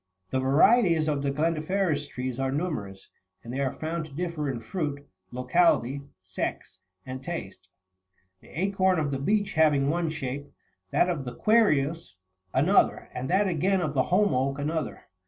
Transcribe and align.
The 0.31 0.39
varieties 0.39 1.07
of 1.07 1.21
the 1.21 1.29
glandiferous 1.31 2.09
trees 2.09 2.39
are 2.39 2.51
numerous, 2.51 3.11
and 3.43 3.53
they 3.53 3.59
are 3.59 3.75
found 3.77 4.05
to 4.05 4.11
diner 4.13 4.49
in 4.49 4.59
fruit, 4.59 5.07
locality, 5.31 6.01
sex, 6.23 6.79
and 7.05 7.23
taste; 7.23 7.67
the 8.39 8.47
acorn 8.59 8.97
of 8.97 9.11
the 9.11 9.19
beech 9.19 9.53
having 9.53 9.91
one 9.91 10.09
shape, 10.09 10.51
that 10.89 11.07
of 11.07 11.23
the 11.23 11.35
quercus 11.35 12.15
another, 12.51 13.09
and 13.13 13.29
that, 13.29 13.47
again, 13.47 13.79
of 13.79 13.93
the 13.93 14.05
holm 14.05 14.33
oak 14.33 14.57
another. 14.57 15.03